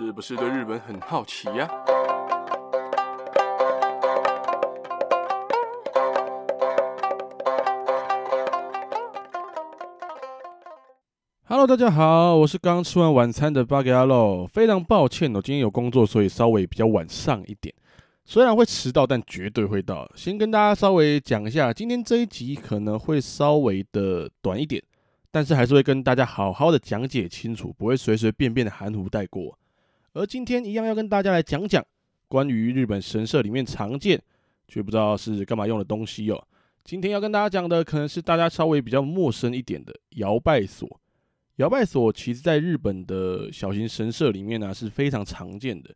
[0.00, 1.68] 是不是对日本很好奇呀
[11.46, 17.74] ？Hello，大家好，我是刚吃完晚餐的巴吉阿洛，非常抱歉哦，今天有工作，所以稍微比较晚上一点。
[18.24, 20.08] 虽然会迟到，但绝对会到。
[20.14, 24.80] 先跟大家稍微讲一下，今天这一集可能会稍微的短一点。
[25.32, 29.57] 但是还是会跟大家好好的讲解清楚，不会随随便便的含糊带过。
[30.18, 31.84] 而今天一样要跟大家来讲讲
[32.26, 34.20] 关于日本神社里面常见
[34.66, 36.48] 却不知道是干嘛用的东西哦。
[36.84, 41.00] 今天要跟大家讲的可能是大家稍微比较陌生一点的摇拜锁。
[41.56, 45.94] 遥拜锁其实在日本的小型神社里面呢是非常常见的，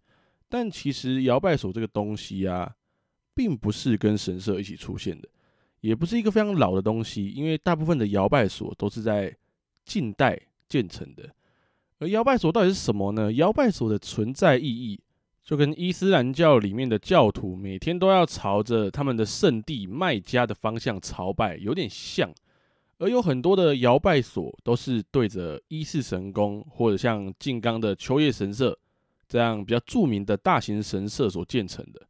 [0.48, 2.72] 但其实摇拜锁这个东西啊，
[3.34, 5.28] 并不是跟神社一起出现的。
[5.80, 9.36] 也不是一个非常老的东西，因为大部分的摇拜锁都是在
[9.84, 11.28] 近代建成的。
[12.02, 13.32] 而摇拜所到底是什么呢？
[13.34, 15.00] 摇拜所的存在意义
[15.44, 22.28] 就跟伊斯兰教里面的教徒每天都要朝着他们的圣地麦加的方向朝拜有点像。
[22.98, 28.76] 而有很多的摇拜所都是对着伊势神宫或者像静冈的秋叶神社
[29.28, 32.02] 这样比较著名的大型神社所建成的。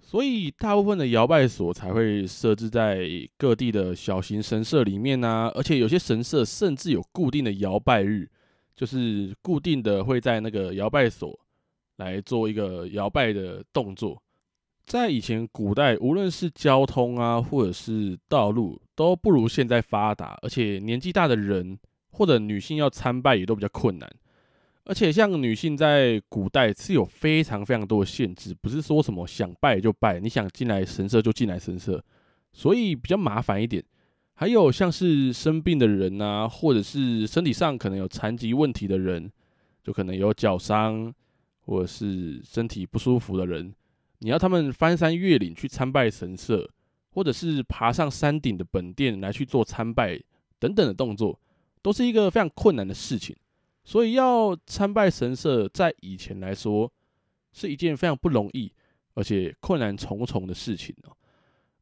[0.00, 3.08] 所以，大部分的摇拜所才会设置在
[3.38, 8.28] 各地的小型神社里面啊，而且有些神社甚至有固定的摇拜日，
[8.74, 11.38] 就是固定的会在那个摇摆所
[11.96, 14.20] 来做一个摇摆的动作。
[14.84, 21.78] 在以前古代，无论是交通啊，或者是道路，都不如现在发达，而且年纪大的人
[22.10, 24.10] 或者女性要参拜也都比较困难。
[24.84, 32.02] 而且，像女性在古代是有非常非常多的限制，不是说什么想拜就拜，你想进来神社就进来神社，
[32.52, 33.82] 所以比较麻烦一点。
[34.34, 39.30] 还有像是生病的人啊，或者是身体上可能有残疾问题的人，
[39.84, 41.14] 就可能有脚伤
[41.60, 43.72] 或者是身体不舒服的人，
[44.18, 46.68] 你要他们翻山越岭去参拜神社，
[47.10, 50.20] 或者是爬上山顶的本殿来去做参拜
[50.58, 51.38] 等等的动作，
[51.82, 53.36] 都是一个非常困难的事情。
[53.84, 56.90] 所以要参拜神社，在以前来说
[57.52, 58.72] 是一件非常不容易，
[59.14, 61.16] 而且困难重重的事情哦。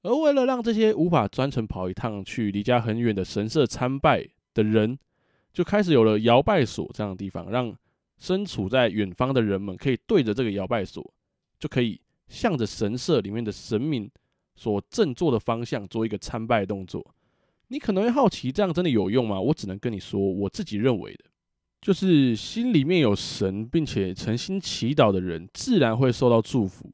[0.02, 4.98] 而为了让这些无法专程跑一趟去离家很远的神社参拜的人，
[5.52, 7.74] 就开始有了摇拜所这样的地方，让
[8.18, 11.12] 身处在远方的人们可以对着这个摇拜所，
[11.58, 14.10] 就可以向着神社里面的神明
[14.54, 17.14] 所正坐的方向做一个参拜动作。
[17.68, 19.40] 你可能会好奇，这样真的有用吗？
[19.40, 21.24] 我只能跟你说，我自己认为的。
[21.80, 26.88] 就是心里面有神，并且诚心祈祷的人，自然会受到祝福；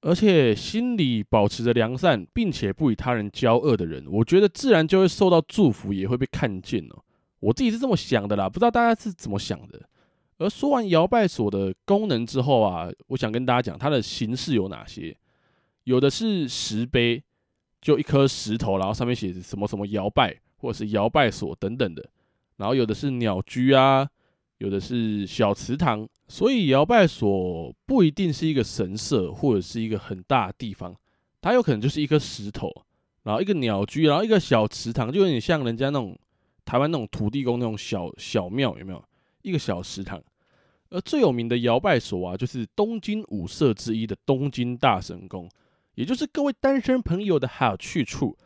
[0.00, 7.02] 而且心里保持着良善，并且不与他人交恶的人，我觉得自然就会受到祝福，也会被看见哦。
[7.40, 9.88] 我自己是这么想的啦，不知道大家是怎么想的。
[10.38, 15.16] 而说完摇拜锁的功能之后啊，我想跟大家讲它的形式有哪些。
[15.82, 17.20] 有的是石碑，
[17.80, 22.08] 就一颗石头，然后上面写着什么什么摇拜，或者是摇拜锁等等的。
[22.56, 24.08] 然后有的是鸟居啊。
[24.58, 30.94] 有的是小祠堂，所以摇拜所不一定是一个神社或者是一个很大的地方，
[31.40, 32.68] 它有可能就是一颗石头，
[33.22, 36.18] 然后一个鸟居，然后一个小祠堂，就有点像人家那种
[36.64, 39.04] 台湾那种土地公那种小小庙，有没有？
[39.42, 40.20] 一个小祠堂。
[40.90, 45.48] 而最有名的摇拜所啊，就是东京五社之一的东京大神宫，
[45.94, 48.36] 也就是各位单身朋友的好去处，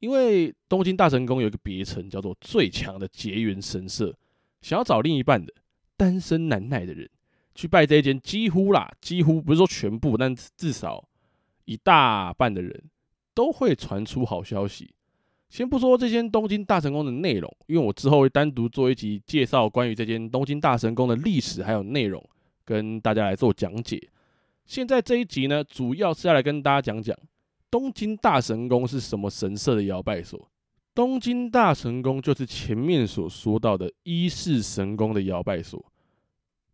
[0.00, 4.14] 因为东京大神宫有一个别称叫做最强的结缘神社，
[4.60, 5.54] 想要找另一半的。
[5.96, 7.08] 单身难耐的人
[7.54, 11.08] 去拜这一间，几乎啦，几乎不是说全部，但至少
[11.64, 12.84] 一大半的人
[13.34, 14.94] 都会传出好消息。
[15.48, 22.26] 先不说这间东京大神宫的内容，因为我之后会单独做一集介绍关于这间东京大神宫的历史还有内容，
[22.64, 24.08] 跟大家来做讲解。
[24.64, 27.14] 现在这一集呢，主要是要来跟大家讲讲
[27.70, 30.48] 东京大神宫是什么神社的摇拜所。
[30.94, 35.84] 东京大神宫就是前面所说到的伊势神宫的摇拜所。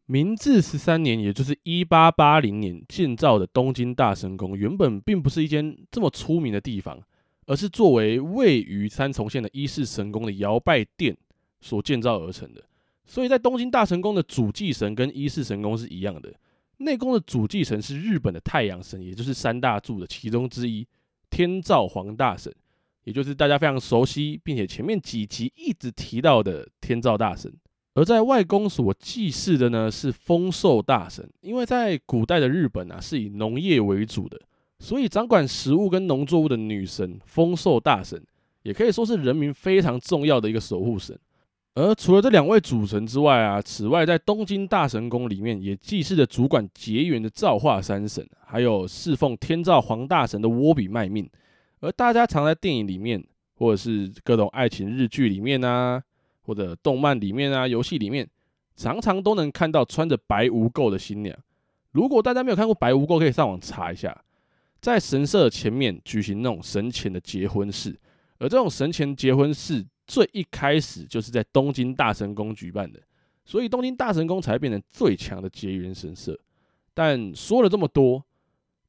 [0.06, 6.98] 明治十三年，也就是一八八零年建造的东京大神宫，原本并不是一间这么出名的地方，
[7.46, 11.14] 而是作为位于三重县的伊势神宫的摇拜殿
[11.60, 12.64] 所建造而成的。
[13.04, 16.34] 所以在东京大神宫的主祭神跟伊势神宫是一样的，
[16.78, 20.86] 内宫的主祭神是日本的太阳神，也就是三大柱的其中之一，
[21.28, 22.50] 天照皇大神，
[23.08, 27.50] 也就是大家非常熟悉，并且前面几集一直提到的天照大神。
[27.94, 34.38] 而在外宫所祭祀的呢，是丰寿大神，因为在古代的日本啊，是以农业为主的，
[34.78, 38.22] 所以掌管食物跟农作物的女神丰寿大神，
[38.62, 41.18] 也可以说是人民非常重要的一个守护神。
[41.76, 51.26] 而除了这两位主神之外啊，此外在东京大神宫里面也祭祀着主管结缘的造化三神，还有侍奉天照皇大神的窝比卖命。
[51.80, 53.24] 而大家常在电影里面，
[53.56, 56.02] 或者是各种爱情日剧里面啊，
[56.42, 58.28] 或者动漫里面啊，游戏里面，
[58.74, 61.36] 常常都能看到穿着白无垢的新娘。
[61.92, 64.24] 如果大家没有看过白无垢，可以上网查一下，
[64.80, 67.98] 在神社前面举行那种神前的结婚式，
[68.38, 73.00] 而这种神前结婚式最一开始就是在东京大神宫举办的，
[73.44, 76.38] 所以东京大神宫才变成最强的结缘神社。
[76.92, 78.24] 但说了这么多，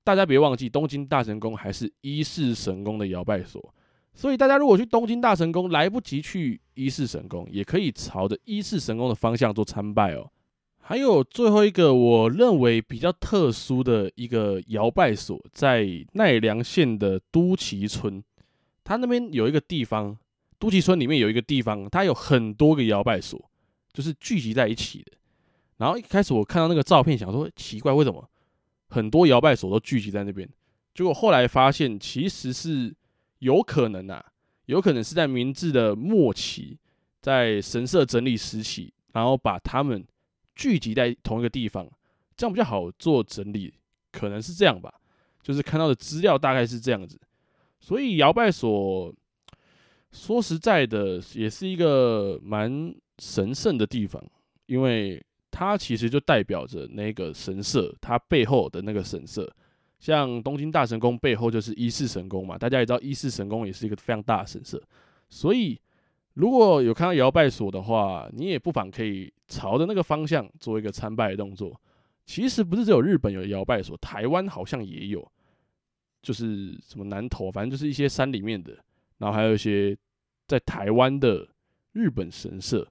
[0.09, 3.63] 大家别忘记，东京大神宫还是伊势神宫的摇拜所，
[4.15, 10.27] 所以大家如果去东京大神宫来不及去伊势神宫，也可以朝着伊势神宫的方向做参拜哦。
[10.79, 18.23] 还有最后一个我认为比较特殊的一个摇拜所，在奈良县的都崎村，
[18.83, 20.17] 它那边有一个地方，
[20.57, 23.39] 都崎村里面有一个地方，它有很多个摇拜所，
[23.94, 25.11] 就是聚集在一起的。
[25.77, 28.27] 然后一开始我看到那个照片，想说奇怪，为什么？
[28.89, 30.50] 很多摇摆所都聚集在那边，
[30.95, 32.94] 结果后来发现，其实是
[33.38, 34.24] 有可能啊，
[34.65, 36.77] 有可能是在明治的末期，
[37.21, 40.03] 在神社整理时期，然后把他们
[40.56, 41.88] 聚集在同一个地方，
[42.36, 43.74] 这样比较好做整理，
[44.12, 44.94] 可能是这样吧。
[45.44, 47.19] 就是看到的资料大概是这样子，
[47.80, 49.13] 所以摇摆所
[50.12, 54.24] 说实在的，也是一个蛮神圣的地方，
[54.65, 55.24] 因为。
[55.59, 59.45] 它其实就代表着那个神社，它背后的那个神社，
[60.00, 62.57] 像东京大神宫背后就是伊势神宫嘛。
[62.57, 64.81] 大家也知道伊势神宫也是一个非常大的神社，
[65.27, 65.77] 所以
[66.35, 71.77] 如果有看到摇拜所的话，你也不妨可以朝着那个方向做一个参拜的动作。
[72.25, 75.29] 其实不是只有日本有摇拜所，台湾好像也有，
[76.21, 78.77] 就是什么南投，反正就是一些山里面的，
[79.17, 79.97] 然后还有一些
[80.47, 81.45] 在台湾的
[81.91, 82.88] 日本神社。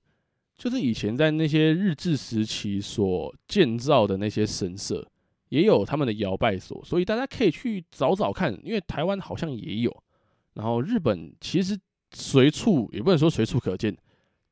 [0.58, 5.06] 就是以前在那些日治时期所建造的那些神社，
[5.50, 10.02] 也有他们的摇拜所，所以大家可以去找找看，因为台湾好像也有。
[10.55, 11.78] 然后日本其实
[12.12, 13.96] 随处也不能说随处可见，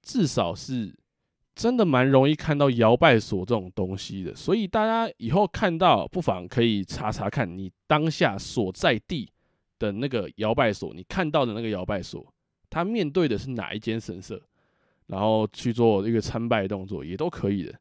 [0.00, 0.94] 至少是
[1.56, 4.32] 真的蛮容易看到摇拜所这种东西的。
[4.32, 9.28] 所以大家以后看到，不妨可以查查看你当下所在地
[9.80, 12.24] 的那个摇拜所，你看到的那个摇拜所，
[12.70, 14.40] 它面对的是哪一间神社？
[15.06, 17.74] 然后去做一个参拜动作也都可以的。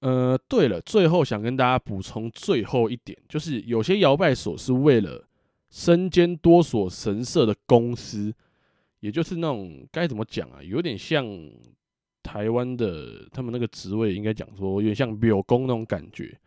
[0.00, 5.26] 呃，对了，最后想跟大家补充最后一点，就是有些摇拜所是为了
[5.70, 8.30] 身兼多所神社的公司，
[9.00, 11.26] 也就是那种该怎么讲啊，有点像
[12.22, 16.38] 台湾的他们那个职位，应该讲说有点像庙公那种感觉，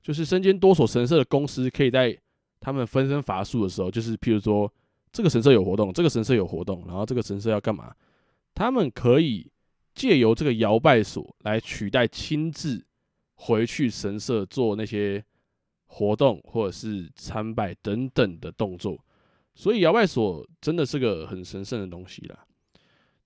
[0.00, 2.18] 就是身兼多所神社的公司，可以在
[2.60, 4.72] 他们分身乏术的时候，就是譬如说
[5.12, 7.94] 这个神社有活动，这个神社有活动，然后这个神社要干嘛，
[8.54, 9.51] 他们可以。
[9.94, 12.84] 借由这个摇拜所来取代亲自
[13.34, 15.24] 回去神社做那些
[15.86, 18.98] 活动或者是参拜等等的动作，
[19.54, 22.46] 所以摇拜所真的是个很神圣的东西啦。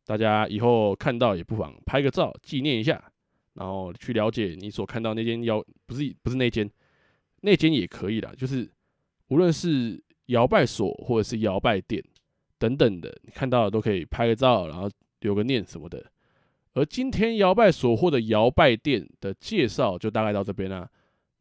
[0.04, 3.12] 大家以后看到也不妨拍个照纪念一下，
[3.54, 6.68] 然后去了解你所看到那间摇，不是不是那间，
[7.42, 8.32] 那间也可以啦。
[8.36, 8.70] 就是
[9.28, 12.02] 无论是摇拜所或者是摇拜殿
[12.58, 14.88] 等等的，你看到都可以拍个照，然后
[15.20, 16.04] 留个念什么的。
[16.76, 20.86] 而今天摇拜所获的摇拜殿的介绍就大概到这边啦。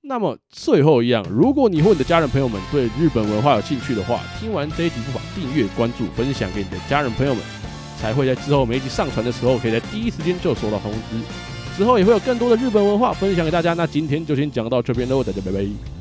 [0.03, 7.43] 那么最后一样，如果你或你的家人朋友们对日本文化有兴趣的话，听完这一集不妨订阅、关注、分享给你的家人朋友们，
[7.99, 11.77] 才会在之后每一集上传的时候，可以在第一时间就收到通知。
[11.77, 13.73] 之后也会有更多的日本文化分享给大家。
[13.73, 15.94] 那今天就先讲到这边喽，大家拜拜。